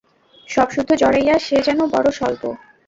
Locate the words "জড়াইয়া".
0.93-1.35